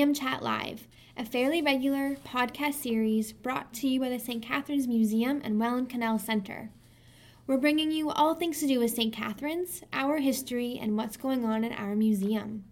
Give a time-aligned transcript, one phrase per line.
[0.00, 4.42] Museum Chat Live, a fairly regular podcast series brought to you by the St.
[4.42, 6.70] Catharines Museum and Welland Canal Center.
[7.46, 9.12] We're bringing you all things to do with St.
[9.12, 12.64] Catharines, our history, and what's going on in our museum.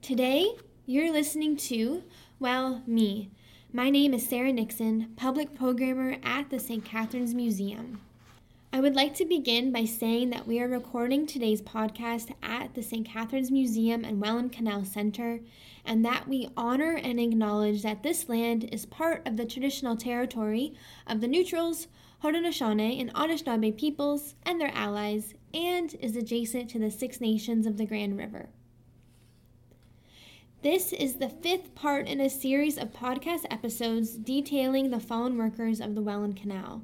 [0.00, 0.52] Today,
[0.86, 2.02] you're listening to,
[2.40, 3.30] well, me.
[3.70, 6.82] My name is Sarah Nixon, public programmer at the St.
[6.82, 8.00] Catharines Museum.
[8.74, 12.82] I would like to begin by saying that we are recording today's podcast at the
[12.82, 13.06] St.
[13.06, 15.38] Catharines Museum and Welland Canal Center,
[15.84, 20.74] and that we honor and acknowledge that this land is part of the traditional territory
[21.06, 21.86] of the Neutrals,
[22.24, 27.76] Haudenosaunee, and Anishinaabe peoples and their allies, and is adjacent to the Six Nations of
[27.76, 28.48] the Grand River.
[30.62, 35.80] This is the fifth part in a series of podcast episodes detailing the fallen workers
[35.80, 36.82] of the Welland Canal.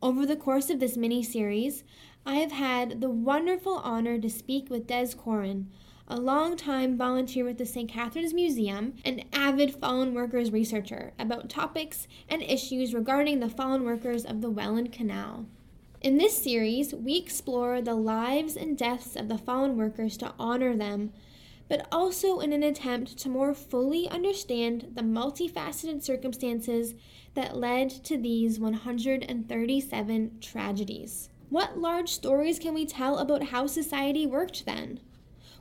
[0.00, 1.82] Over the course of this mini series,
[2.24, 5.68] I have had the wonderful honor to speak with Des Corin,
[6.06, 7.90] a longtime volunteer with the St.
[7.90, 14.24] Catharines Museum, and avid fallen workers researcher, about topics and issues regarding the fallen workers
[14.24, 15.46] of the Welland Canal.
[16.00, 20.76] In this series, we explore the lives and deaths of the fallen workers to honor
[20.76, 21.12] them,
[21.68, 26.94] but also in an attempt to more fully understand the multifaceted circumstances
[27.34, 31.28] that led to these 137 tragedies.
[31.50, 35.00] What large stories can we tell about how society worked then?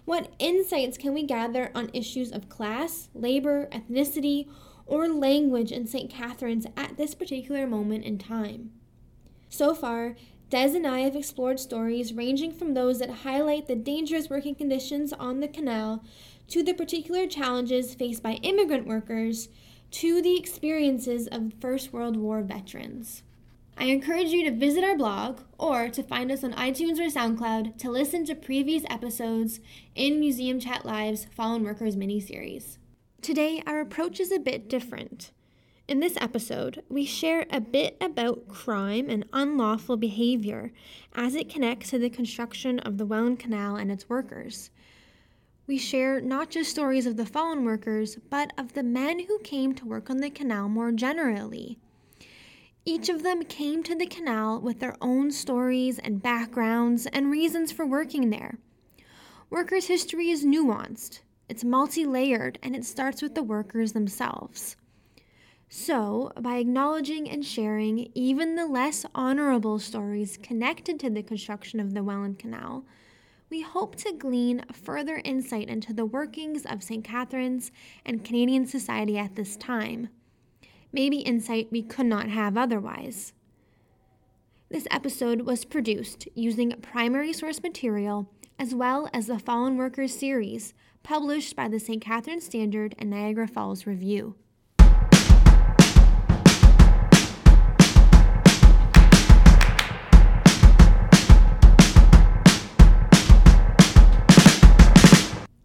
[0.05, 4.47] What insights can we gather on issues of class, labor, ethnicity,
[4.85, 6.09] or language in St.
[6.09, 8.71] Catharines at this particular moment in time?
[9.49, 10.15] So far,
[10.49, 15.11] Des and I have explored stories ranging from those that highlight the dangerous working conditions
[15.11, 16.03] on the canal
[16.47, 19.49] to the particular challenges faced by immigrant workers
[19.91, 23.23] to the experiences of First World War veterans.
[23.77, 27.77] I encourage you to visit our blog or to find us on iTunes or SoundCloud
[27.79, 29.59] to listen to previous episodes
[29.95, 32.79] in Museum Chat Live's Fallen Workers mini-series.
[33.21, 35.31] Today, our approach is a bit different.
[35.87, 40.71] In this episode, we share a bit about crime and unlawful behavior
[41.15, 44.69] as it connects to the construction of the Welland Canal and its workers
[45.67, 49.75] we share not just stories of the fallen workers, but of the men who came
[49.75, 51.77] to work on the canal more generally.
[52.85, 57.73] Each of them came to the canal with their own stories and backgrounds and reasons
[57.73, 58.59] for working there.
[59.49, 64.77] Workers' history is nuanced, it's multi layered, and it starts with the workers themselves.
[65.69, 71.93] So, by acknowledging and sharing even the less honorable stories connected to the construction of
[71.93, 72.85] the Welland Canal,
[73.49, 77.03] we hope to glean further insight into the workings of St.
[77.03, 77.71] Catharines
[78.05, 80.07] and Canadian society at this time.
[80.93, 83.33] Maybe insight we could not have otherwise.
[84.69, 90.73] This episode was produced using primary source material as well as the Fallen Workers series
[91.03, 92.01] published by the St.
[92.01, 94.35] Catharines Standard and Niagara Falls Review.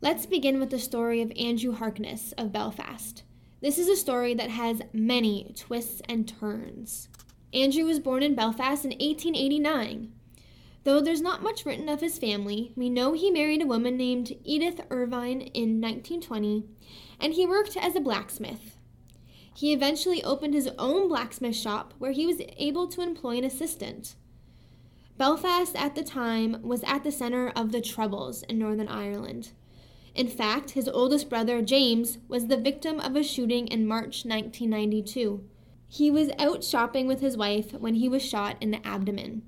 [0.02, 3.22] Let's begin with the story of Andrew Harkness of Belfast.
[3.60, 7.08] This is a story that has many twists and turns.
[7.54, 10.12] Andrew was born in Belfast in 1889.
[10.82, 14.32] Though there's not much written of his family, we know he married a woman named
[14.42, 16.64] Edith Irvine in 1920,
[17.20, 18.76] and he worked as a blacksmith.
[19.54, 24.16] He eventually opened his own blacksmith shop where he was able to employ an assistant.
[25.16, 29.52] Belfast at the time was at the center of the Troubles in Northern Ireland.
[30.14, 35.42] In fact, his oldest brother, James, was the victim of a shooting in March 1992.
[35.88, 39.42] He was out shopping with his wife when he was shot in the abdomen.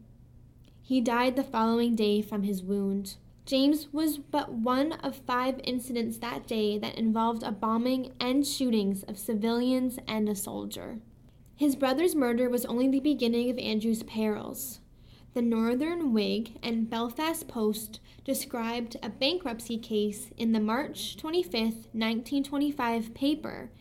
[0.83, 3.17] He died the following day from his wound.
[3.47, 9.03] James was but one of five incidents that day that involved a bombing and shootings
[9.03, 11.01] of civilians and a soldier.
[11.57, 14.81] His brother's murder was only the beginning of Andrew's perils.
[15.34, 21.53] The Northern Whig and Belfast Post described a bankruptcy case in the March 25,
[21.92, 23.72] 1925 paper,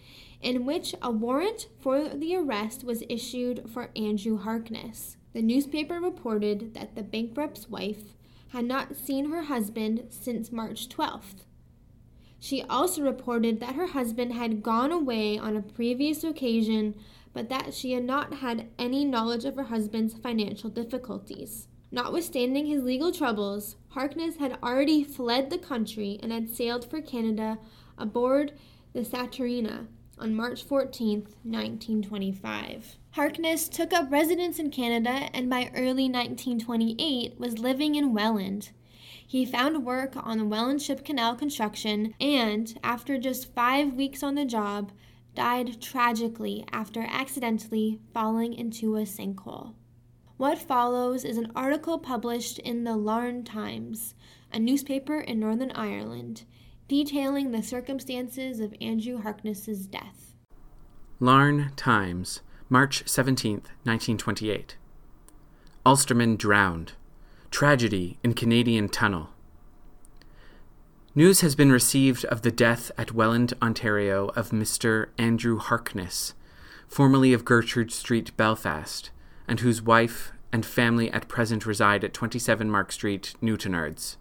[0.42, 5.18] in which a warrant for the arrest was issued for Andrew Harkness.
[5.34, 8.16] The newspaper reported that the bankrupt's wife
[8.50, 11.46] had not seen her husband since March 12th.
[12.40, 16.96] She also reported that her husband had gone away on a previous occasion
[17.34, 21.68] but that she had not had any knowledge of her husband's financial difficulties.
[21.92, 27.60] Notwithstanding his legal troubles, Harkness had already fled the country and had sailed for Canada
[27.98, 28.54] aboard
[28.94, 29.88] the Saturnia
[30.18, 32.98] on March 14, 1925.
[33.12, 38.72] Harkness took up residence in Canada and by early 1928 was living in Welland.
[39.26, 44.36] He found work on the Welland Ship Canal construction and, after just five weeks on
[44.36, 44.92] the job,
[45.36, 49.74] died tragically after accidentally falling into a sinkhole.
[50.38, 54.16] What follows is an article published in the Larne Times,
[54.52, 56.44] a newspaper in Northern Ireland,
[56.88, 60.36] detailing the circumstances of Andrew Harkness's death.
[61.20, 63.54] Larne Times, March 17,
[63.84, 64.78] 1928.
[65.86, 66.94] Ulsterman drowned.
[67.52, 69.30] Tragedy in Canadian tunnel.
[71.16, 75.10] News has been received of the death at Welland, Ontario, of Mr.
[75.20, 76.34] Andrew Harkness,
[76.88, 79.12] formerly of Gertrude Street, Belfast,
[79.48, 84.16] and whose wife and family at present reside at 27 Mark Street, Newtownards.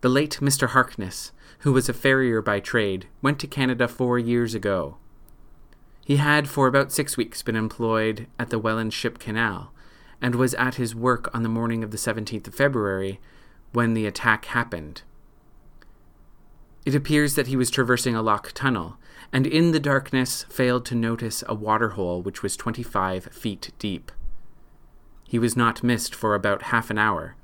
[0.00, 0.68] The late Mr.
[0.68, 4.96] Harkness, who was a farrier by trade, went to Canada four years ago.
[6.04, 9.72] He had for about six weeks been employed at the Welland Ship Canal,
[10.22, 13.18] and was at his work on the morning of the 17th of February
[13.72, 15.02] when the attack happened.
[16.84, 18.96] It appears that he was traversing a lock tunnel,
[19.32, 24.10] and in the darkness failed to notice a waterhole which was 25 feet deep.
[25.28, 27.36] He was not missed for about half an hour,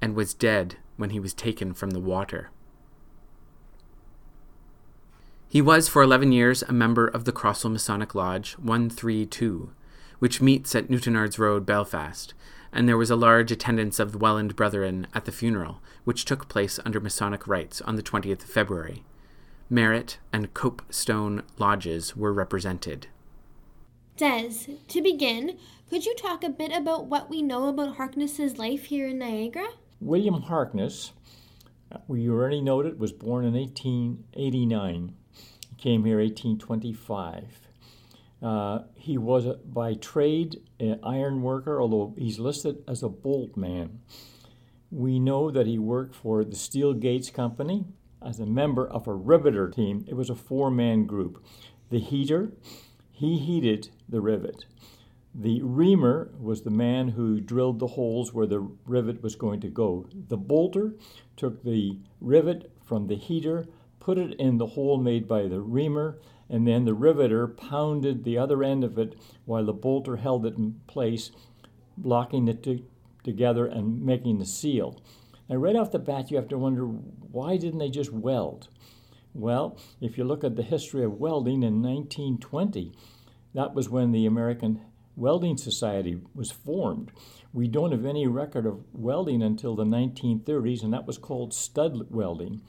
[0.00, 2.50] and was dead when he was taken from the water.
[5.48, 9.70] He was for 11 years a member of the Crossel Masonic Lodge 132,
[10.18, 12.32] which meets at Newtownards Road, Belfast,
[12.72, 16.48] and there was a large attendance of the Welland Brethren at the funeral, which took
[16.48, 19.04] place under Masonic rites on the 20th of February.
[19.68, 23.06] Merritt and Copestone lodges were represented.
[24.16, 25.58] Des, to begin,
[25.88, 29.68] could you talk a bit about what we know about Harkness's life here in Niagara?
[30.00, 31.12] William Harkness,
[32.06, 35.14] we already noted, was born in 1889.
[35.68, 37.68] He came here 1825.
[38.42, 43.56] Uh, he was a, by trade an iron worker, although he's listed as a bolt
[43.56, 44.00] man.
[44.90, 47.84] We know that he worked for the Steel Gates Company
[48.20, 50.04] as a member of a riveter team.
[50.08, 51.44] It was a four man group.
[51.90, 52.52] The heater,
[53.10, 54.64] he heated the rivet.
[55.34, 59.68] The reamer was the man who drilled the holes where the rivet was going to
[59.68, 60.06] go.
[60.28, 60.94] The bolter
[61.36, 63.66] took the rivet from the heater,
[63.98, 66.18] put it in the hole made by the reamer,
[66.52, 69.16] and then the riveter pounded the other end of it
[69.46, 71.30] while the bolter held it in place,
[71.96, 72.84] blocking it to,
[73.24, 75.02] together and making the seal.
[75.48, 78.68] Now, right off the bat, you have to wonder why didn't they just weld?
[79.32, 82.92] Well, if you look at the history of welding in 1920,
[83.54, 84.82] that was when the American
[85.16, 87.12] Welding Society was formed.
[87.54, 92.10] We don't have any record of welding until the 1930s, and that was called stud
[92.10, 92.60] welding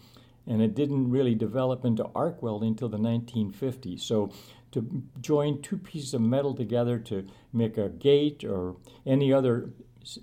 [0.48, 4.01] and it didn't really develop into arc welding until the 1950s.
[4.01, 4.31] So
[4.72, 8.75] to join two pieces of metal together to make a gate or
[9.06, 9.69] any other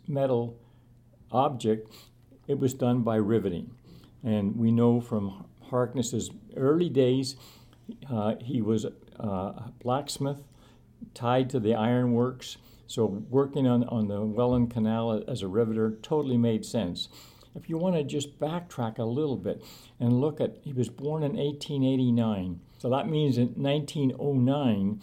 [0.06, 0.58] metal
[1.30, 1.92] object,
[2.46, 3.70] it was done by riveting.
[4.22, 7.36] And we know from Harkness's early days,
[8.10, 10.42] uh, he was a blacksmith
[11.14, 12.56] tied to the ironworks.
[12.86, 17.08] So working on, on the Welland Canal as a riveter totally made sense.
[17.54, 19.62] If you want to just backtrack a little bit
[19.98, 22.60] and look at, he was born in 1889.
[22.78, 25.00] So that means in 1909,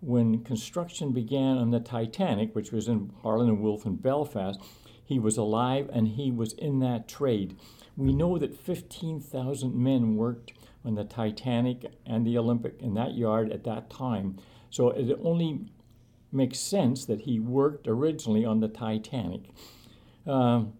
[0.00, 4.60] when construction began on the Titanic, which was in Harland and Wolff in Belfast,
[5.04, 7.56] he was alive and he was in that trade.
[7.96, 10.52] We know that 15,000 men worked
[10.84, 14.38] on the Titanic and the Olympic in that yard at that time.
[14.70, 15.66] So it only
[16.32, 19.42] makes sense that he worked originally on the Titanic.
[20.26, 20.72] Um,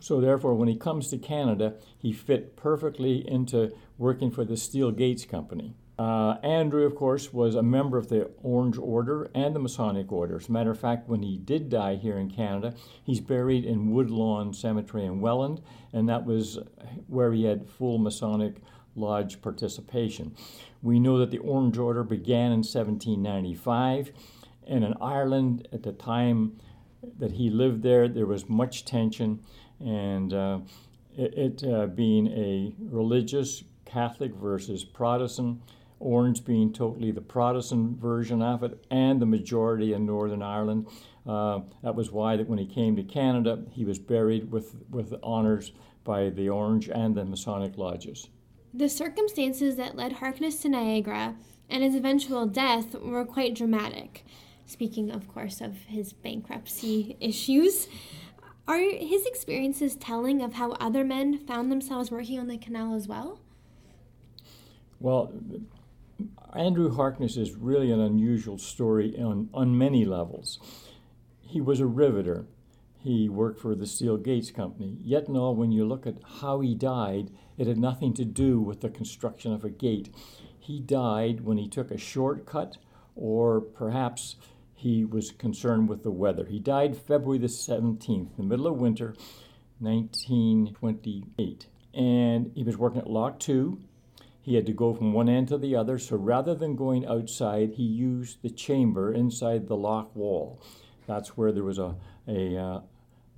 [0.00, 4.90] so therefore, when he comes to Canada, he fit perfectly into working for the Steel
[4.90, 5.74] Gates Company.
[5.98, 10.36] Uh, Andrew, of course, was a member of the Orange Order and the Masonic Order.
[10.36, 13.90] As a matter of fact, when he did die here in Canada, he's buried in
[13.90, 15.62] Woodlawn Cemetery in Welland,
[15.94, 16.58] and that was
[17.06, 18.56] where he had full Masonic
[18.94, 20.34] Lodge participation.
[20.82, 24.12] We know that the Orange Order began in 1795,
[24.66, 26.58] and in Ireland at the time
[27.18, 28.08] that he lived there.
[28.08, 29.40] There was much tension,
[29.80, 30.58] and uh,
[31.16, 35.62] it, it uh, being a religious Catholic versus Protestant,
[35.98, 40.86] Orange being totally the Protestant version of it, and the majority in Northern Ireland.
[41.26, 45.14] Uh, that was why that when he came to Canada, he was buried with, with
[45.22, 45.72] honors
[46.04, 48.28] by the Orange and the Masonic lodges.
[48.74, 51.36] The circumstances that led Harkness to Niagara
[51.68, 54.24] and his eventual death were quite dramatic
[54.66, 57.88] speaking, of course, of his bankruptcy issues.
[58.68, 63.06] Are his experiences telling of how other men found themselves working on the canal as
[63.06, 63.38] well?
[64.98, 65.32] Well,
[66.54, 70.58] Andrew Harkness is really an unusual story on, on many levels.
[71.42, 72.46] He was a riveter.
[73.06, 74.98] he worked for the Steel Gates Company.
[75.00, 78.80] Yet, no, when you look at how he died, it had nothing to do with
[78.80, 80.12] the construction of a gate.
[80.58, 82.78] He died when he took a shortcut,
[83.14, 84.34] or perhaps
[84.76, 86.44] he was concerned with the weather.
[86.44, 89.16] He died February the 17th, the middle of winter,
[89.80, 91.66] 1928.
[91.94, 93.80] And he was working at Lock 2.
[94.42, 97.72] He had to go from one end to the other, so rather than going outside,
[97.72, 100.62] he used the chamber inside the lock wall.
[101.06, 101.96] That's where there was a,
[102.28, 102.80] a, uh,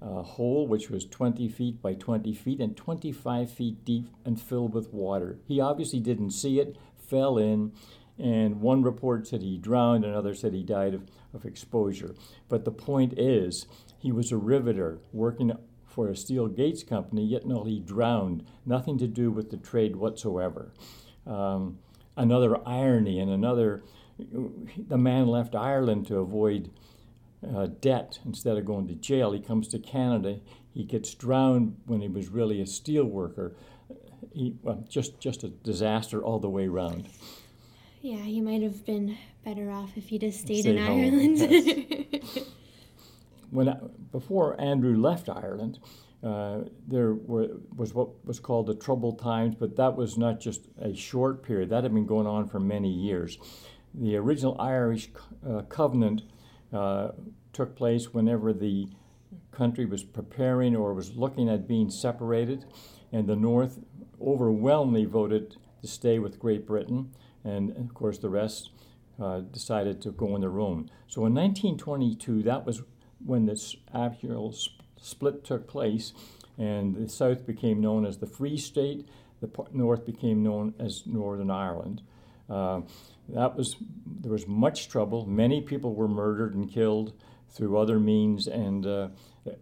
[0.03, 4.75] a hole which was 20 feet by 20 feet and 25 feet deep and filled
[4.75, 5.39] with water.
[5.47, 7.73] He obviously didn't see it, fell in,
[8.19, 11.03] and one report said he drowned, another said he died of,
[11.35, 12.15] of exposure.
[12.49, 13.67] But the point is,
[13.99, 15.53] he was a riveter working
[15.87, 18.45] for a steel gates company, yet no, he drowned.
[18.65, 20.73] Nothing to do with the trade whatsoever.
[21.27, 21.79] Um,
[22.17, 23.83] another irony and another,
[24.19, 26.71] the man left Ireland to avoid
[27.47, 29.33] uh, debt instead of going to jail.
[29.33, 30.41] He comes to Canada.
[30.73, 33.57] He gets drowned when he was really a steel worker.
[34.33, 37.09] He, well, just just a disaster all the way around.
[38.01, 41.39] Yeah, he might have been better off if he just stayed Stay in home, Ireland.
[42.13, 42.39] Yes.
[43.51, 43.77] when I,
[44.13, 45.79] before Andrew left Ireland,
[46.23, 50.69] uh, there were, was what was called the troubled times, but that was not just
[50.81, 51.71] a short period.
[51.71, 53.39] That had been going on for many years.
[53.95, 55.11] The original Irish
[55.49, 56.23] uh, covenant
[56.73, 57.11] uh,
[57.53, 58.89] took place whenever the
[59.51, 62.65] country was preparing or was looking at being separated,
[63.13, 63.81] and the North
[64.21, 67.13] overwhelmingly voted to stay with Great Britain
[67.45, 68.71] and of course the rest
[69.21, 70.91] uh, decided to go on their own.
[71.07, 72.83] So in 1922, that was
[73.25, 74.55] when this actual
[75.01, 76.13] split took place,
[76.57, 79.09] and the South became known as the Free State,
[79.41, 82.03] the North became known as Northern Ireland.
[82.49, 82.81] Uh,
[83.29, 83.77] that was
[84.21, 85.27] there was much trouble.
[85.27, 87.13] Many people were murdered and killed
[87.51, 89.09] through other means, and uh,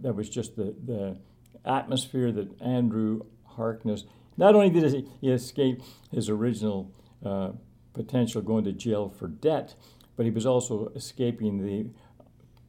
[0.01, 1.17] that was just the, the
[1.65, 4.05] atmosphere that Andrew Harkness.
[4.37, 6.93] Not only did he escape his original
[7.25, 7.53] uh,
[7.97, 9.75] potential going to jail for debt,
[10.17, 11.89] but he was also escaping the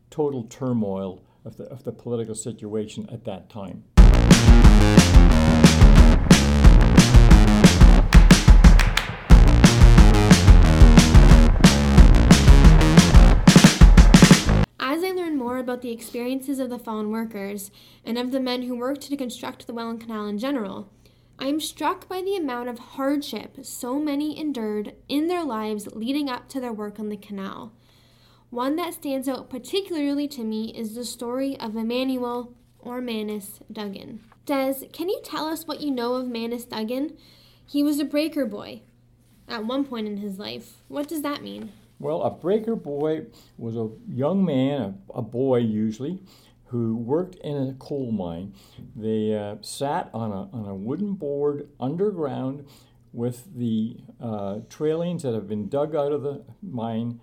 [0.10, 3.84] total turmoil of the, of the political situation at that time.
[14.80, 17.70] As I learn more about the experiences of the fallen workers
[18.06, 20.90] and of the men who worked to construct the Welland Canal in general,
[21.40, 26.30] I am struck by the amount of hardship so many endured in their lives leading
[26.30, 27.74] up to their work on the canal.
[28.50, 34.22] One that stands out particularly to me is the story of Emmanuel or Manus Duggan.
[34.46, 37.16] Des, can you tell us what you know of Manus Duggan?
[37.68, 38.82] He was a breaker boy
[39.48, 40.78] at one point in his life.
[40.88, 41.72] What does that mean?
[42.00, 43.26] Well, a breaker boy
[43.58, 46.20] was a young man, a, a boy usually,
[46.68, 48.54] who worked in a coal mine.
[48.96, 52.66] They uh, sat on a, on a wooden board underground
[53.14, 57.20] with the uh, trailings that have been dug out of the mine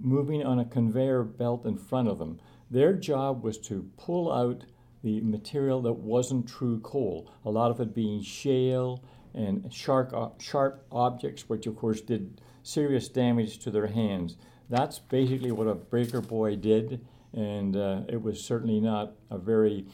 [0.00, 2.38] moving on a conveyor belt in front of them.
[2.70, 4.64] Their job was to pull out
[5.02, 9.02] the material that wasn't true coal, a lot of it being shale
[9.34, 14.36] and sharp, sharp objects, which of course did serious damage to their hands.
[14.68, 19.86] That's basically what a breaker boy did and uh, it was certainly not a very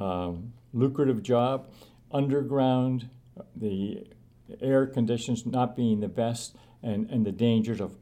[0.00, 1.68] um, lucrative job.
[2.12, 3.08] Underground,
[3.56, 4.06] the
[4.60, 7.96] air conditions not being the best, and, and the dangers of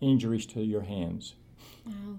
[0.00, 1.34] injuries to your hands.
[1.84, 2.18] Wow.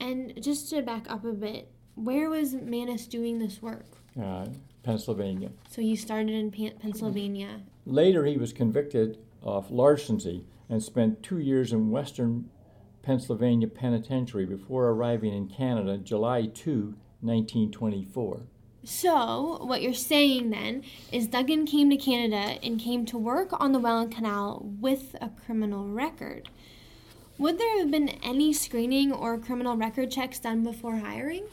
[0.00, 3.86] And just to back up a bit, where was Manus doing this work?
[4.20, 4.46] Uh,
[4.82, 5.50] Pennsylvania.
[5.70, 7.62] So you started in Pennsylvania.
[7.86, 12.50] Later, he was convicted of larceny and spent two years in western
[13.04, 18.42] Pennsylvania Penitentiary before arriving in Canada July 2, 1924.
[18.82, 23.72] So, what you're saying then is Duggan came to Canada and came to work on
[23.72, 26.48] the Welland Canal with a criminal record.
[27.38, 31.44] Would there have been any screening or criminal record checks done before hiring?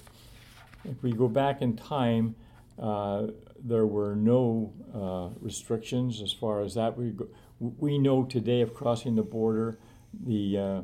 [0.83, 2.35] If we go back in time,
[2.77, 3.27] uh,
[3.63, 6.97] there were no uh, restrictions as far as that.
[6.97, 7.27] We, go,
[7.59, 9.79] we know today of crossing the border,
[10.25, 10.81] the uh,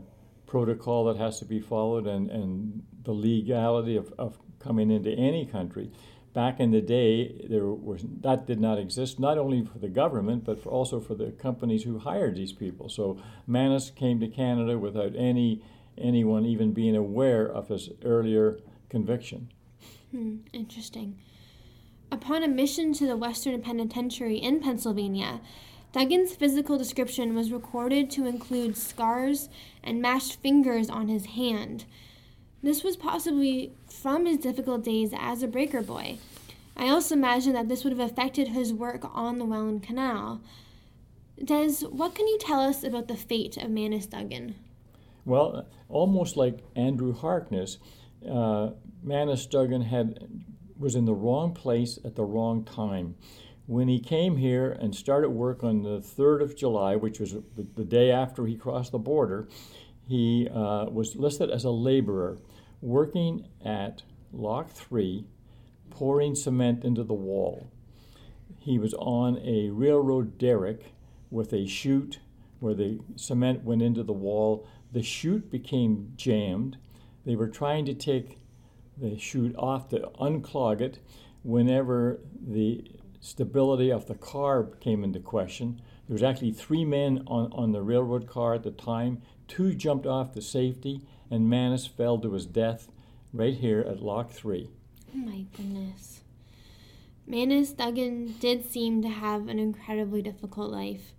[0.48, 5.46] protocol that has to be followed and, and the legality of, of coming into any
[5.46, 5.92] country.
[6.34, 10.44] Back in the day, there was that did not exist, not only for the government,
[10.44, 12.90] but for also for the companies who hired these people.
[12.90, 15.64] So Manus came to Canada without any
[15.98, 19.52] anyone even being aware of his earlier conviction.
[20.12, 21.18] Hmm, interesting.
[22.12, 25.42] Upon admission to the Western Penitentiary in Pennsylvania,
[25.94, 29.50] Duggan's physical description was recorded to include scars
[29.84, 31.86] and mashed fingers on his hand.
[32.62, 36.18] This was possibly from his difficult days as a breaker boy.
[36.76, 40.42] I also imagine that this would have affected his work on the Welland Canal.
[41.44, 44.56] Des, what can you tell us about the fate of Manus Duggan?
[45.26, 47.78] Well, almost like Andrew Harkness,
[48.30, 48.72] uh,
[49.04, 50.28] Manus Duggan had
[50.78, 53.16] was in the wrong place at the wrong time.
[53.68, 57.84] When he came here and started work on the 3rd of July, which was the,
[57.84, 59.50] day after he crossed the border,
[60.08, 62.38] he uh, was listed as a laborer
[62.82, 65.26] working at Lock 3,
[65.90, 67.70] pouring cement into the wall.
[68.58, 70.94] He was on a railroad derrick
[71.30, 72.20] with a chute
[72.62, 74.66] where the cement went into the wall.
[74.94, 76.78] The chute became jammed.
[77.26, 78.40] They were trying to take
[78.98, 81.00] the chute off to unclog it
[81.44, 82.84] whenever the
[83.28, 85.82] stability of the car came into question.
[86.08, 89.22] There was actually three men on, on the railroad car at the time.
[89.48, 92.88] Two jumped off the safety, and Manus fell to his death
[93.34, 94.70] right here at Lock 3.
[95.14, 96.22] Oh my goodness.
[97.26, 101.12] Manus Duggan did seem to have an incredibly difficult life.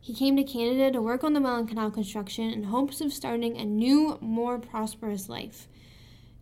[0.00, 3.56] He came to Canada to work on the Welland Canal construction in hopes of starting
[3.56, 5.68] a new, more prosperous life.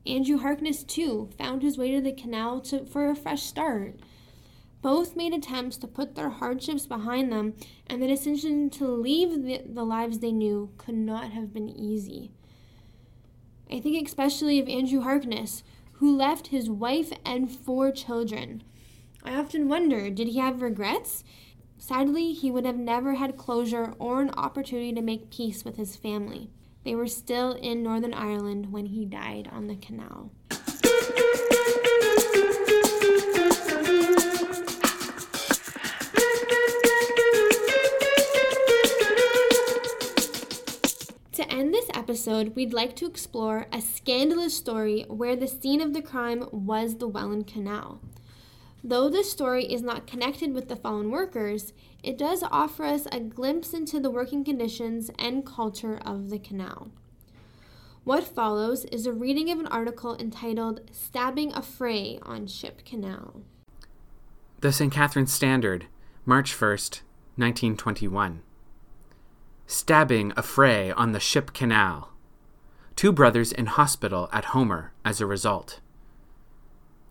[0.07, 3.97] Andrew Harkness, too, found his way to the canal to, for a fresh start.
[4.85, 7.55] Both made attempts to put their hardships behind them,
[7.87, 12.33] and the decision to leave the, the lives they knew could not have been easy.
[13.73, 15.63] I think especially of Andrew Harkness,
[15.93, 18.63] who left his wife and four children.
[19.25, 21.25] I often wonder did he have regrets?
[21.79, 25.97] Sadly, he would have never had closure or an opportunity to make peace with his
[25.97, 26.51] family.
[26.85, 30.31] They were still in Northern Ireland when he died on the canal.
[41.55, 46.03] End this episode, we'd like to explore a scandalous story where the scene of the
[46.03, 48.01] crime was the Welland Canal.
[48.83, 53.21] Though this story is not connected with the fallen workers, it does offer us a
[53.21, 56.91] glimpse into the working conditions and culture of the canal.
[58.03, 63.43] What follows is a reading of an article entitled Stabbing a Fray on Ship Canal.
[64.61, 64.93] The St.
[64.93, 65.87] Catharines Standard,
[66.27, 67.01] March 1st,
[67.37, 68.43] 1921.
[69.67, 72.11] Stabbing a fray on the Ship Canal.
[72.97, 75.81] Two brothers in hospital at Homer as a result.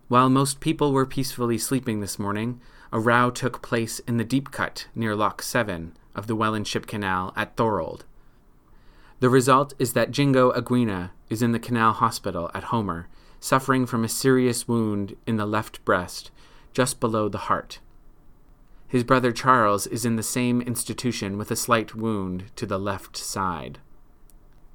[0.06, 2.60] While most people were peacefully sleeping this morning,
[2.92, 6.86] a row took place in the deep cut near Lock 7 of the Welland Ship
[6.86, 8.04] Canal at Thorold.
[9.18, 13.08] The result is that Jingo Aguina is in the canal hospital at Homer,
[13.40, 16.30] suffering from a serious wound in the left breast,
[16.72, 17.80] just below the heart.
[18.86, 23.16] His brother Charles is in the same institution with a slight wound to the left
[23.16, 23.80] side.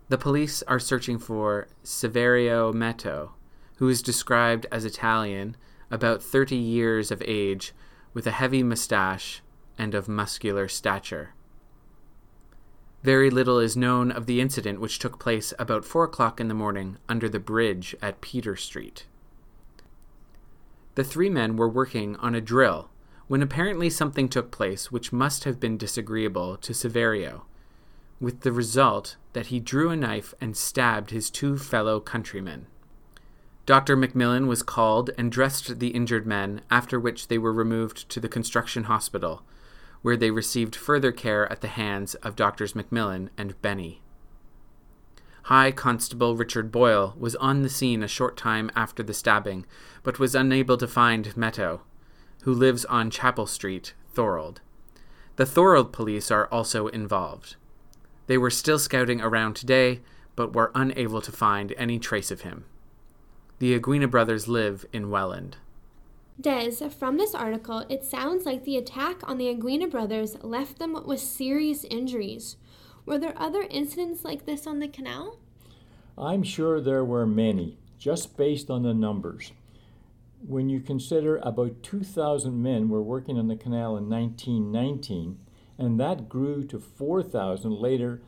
[0.09, 3.31] The police are searching for Severio Metto,
[3.77, 5.55] who is described as Italian,
[5.91, 7.73] about 30 years of age,
[8.13, 9.41] with a heavy mustache
[9.77, 11.35] and of muscular stature.
[13.03, 16.53] Very little is known of the incident which took place about four o'clock in the
[16.53, 19.05] morning under the bridge at Peter Street.
[20.95, 22.89] The three men were working on a drill
[23.29, 27.43] when apparently something took place which must have been disagreeable to Severio,
[28.19, 32.65] with the result that he drew a knife and stabbed his two fellow countrymen.
[33.67, 33.95] Dr.
[33.95, 38.27] Macmillan was called and dressed the injured men, after which they were removed to the
[38.27, 39.43] construction hospital,
[40.01, 44.01] where they received further care at the hands of Doctors Macmillan and Benny.
[45.43, 49.67] High Constable Richard Boyle was on the scene a short time after the stabbing,
[50.01, 51.81] but was unable to find Metto,
[52.43, 54.61] who lives on Chapel Street, Thorold.
[55.35, 57.55] The Thorold police are also involved.
[58.27, 60.01] They were still scouting around today,
[60.35, 62.65] but were unable to find any trace of him.
[63.59, 65.57] The Aguina brothers live in Welland.
[66.39, 70.97] Des, from this article, it sounds like the attack on the Aguina brothers left them
[71.05, 72.55] with serious injuries.
[73.05, 75.39] Were there other incidents like this on the canal?
[76.17, 79.51] I'm sure there were many, just based on the numbers.
[80.47, 85.37] When you consider about 2,000 men were working on the canal in 1919,
[85.77, 88.21] and that grew to 4,000 later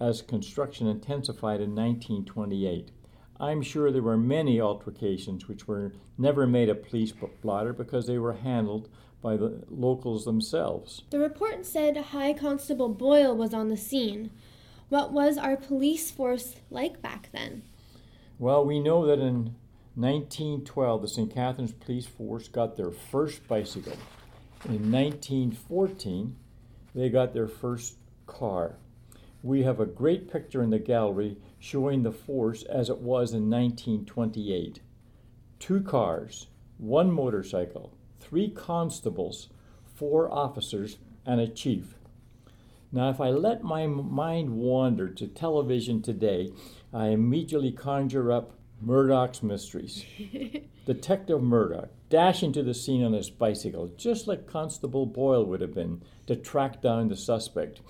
[0.00, 2.90] as construction intensified in 1928.
[3.38, 8.18] I'm sure there were many altercations which were never made a police blotter because they
[8.18, 8.88] were handled
[9.20, 11.02] by the locals themselves.
[11.10, 14.30] The report said High Constable Boyle was on the scene.
[14.88, 17.62] What was our police force like back then?
[18.38, 19.54] Well, we know that in
[19.94, 21.34] 1912, the St.
[21.34, 23.92] Catharines Police Force got their first bicycle.
[24.64, 26.34] In 1914,
[26.94, 28.76] they got their first car.
[29.42, 33.50] we have a great picture in the gallery showing the force as it was in
[33.50, 34.80] 1928.
[35.58, 36.46] Two cars,
[36.78, 39.48] one motorcycle, three constables,
[39.94, 41.96] four officers, and a chief.
[42.92, 46.52] Now, if I let my mind wander to television today,
[46.94, 50.04] I immediately conjure up Murdoch's mysteries.
[50.86, 55.72] Detective Murdoch dashing to the scene on his bicycle, just like Constable Boyle would have
[55.72, 57.80] been, to track down the suspect.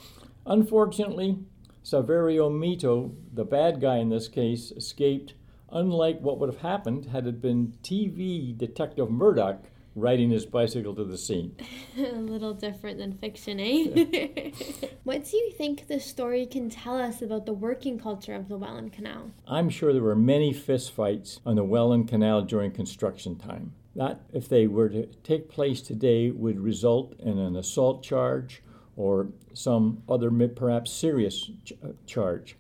[0.46, 1.38] Unfortunately,
[1.84, 5.34] Saverio Mito, the bad guy in this case, escaped,
[5.72, 11.04] unlike what would have happened had it been TV Detective Murdoch riding his bicycle to
[11.04, 11.56] the scene.
[11.98, 14.50] a little different than fiction, eh?
[15.04, 18.56] what do you think the story can tell us about the working culture of the
[18.56, 19.30] Welland Canal?
[19.46, 23.72] I'm sure there were many fistfights on the Welland Canal during construction time.
[23.94, 28.62] That, if they were to take place today, would result in an assault charge
[28.96, 32.56] or some other perhaps serious ch- uh, charge.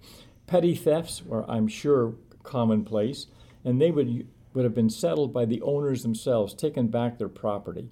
[0.46, 3.26] Petty thefts were, I'm sure, commonplace,
[3.64, 7.90] and they would would have been settled by the owners themselves, taken back their property.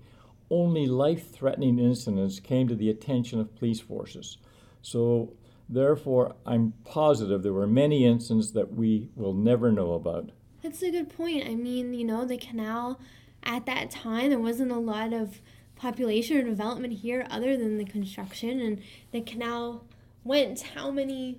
[0.50, 4.38] Only life threatening incidents came to the attention of police forces.
[4.82, 5.34] So,
[5.68, 10.30] therefore, I'm positive there were many incidents that we will never know about.
[10.62, 11.46] That's a good point.
[11.46, 13.00] I mean, you know, the canal
[13.42, 15.40] at that time, there wasn't a lot of
[15.76, 19.86] population or development here other than the construction, and the canal
[20.24, 21.38] went how many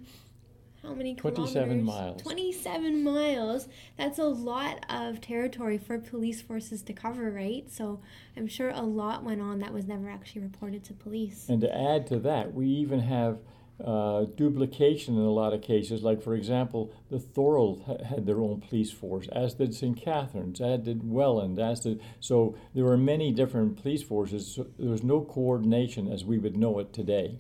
[0.84, 3.68] how many 27 miles 27 miles
[3.98, 8.00] that's a lot of territory for police forces to cover right so
[8.36, 11.74] i'm sure a lot went on that was never actually reported to police and to
[11.74, 13.38] add to that we even have
[13.84, 16.04] uh, duplication in a lot of cases.
[16.04, 20.00] Like, for example, the Thorold ha- had their own police force, as did St.
[20.00, 22.02] Catharines, as did Welland, as did.
[22.20, 24.56] So there were many different police forces.
[24.56, 27.40] So there was no coordination as we would know it today.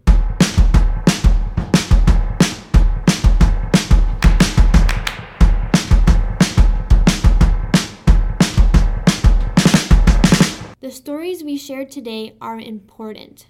[10.92, 13.46] The stories we shared today are important.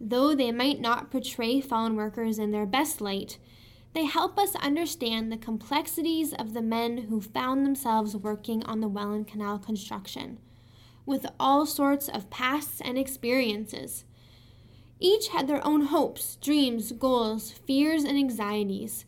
[0.00, 3.38] Though they might not portray fallen workers in their best light,
[3.92, 8.86] they help us understand the complexities of the men who found themselves working on the
[8.86, 10.38] Welland Canal construction,
[11.04, 14.04] with all sorts of pasts and experiences.
[15.00, 19.06] Each had their own hopes, dreams, goals, fears, and anxieties.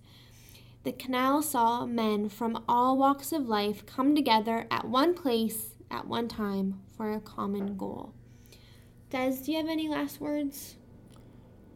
[0.83, 6.09] The canal saw men from all walks of life come together at one place at
[6.09, 8.13] one time for a common goal.
[9.09, 10.77] Des, do you have any last words?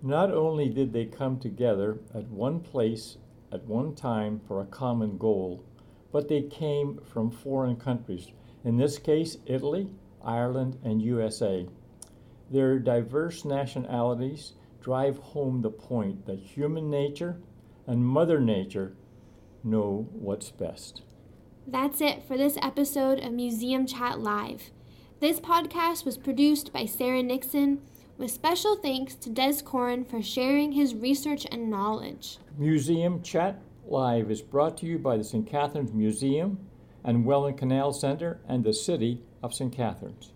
[0.03, 3.17] Not only did they come together at one place
[3.53, 5.65] at one time for a common goal,
[6.11, 8.33] but they came from foreign countries,
[8.65, 9.89] in this case, Italy,
[10.25, 11.67] Ireland, and USA.
[12.51, 17.41] Their diverse nationalities drive home the point that human nature
[17.87, 18.95] and Mother Nature
[19.63, 21.03] know what's best.
[21.67, 24.73] That's it for this episode of Museum Chat Live.
[25.23, 27.81] This podcast was produced by Sarah Nixon,
[28.19, 32.39] with special thanks to Des Corin for sharing his research and knowledge.
[32.59, 35.47] Museum Chat Live is brought to you by the St.
[35.47, 36.59] Catharines Museum
[37.05, 39.73] and Welland Canal Center and the City of St.
[39.73, 40.32] Catharines.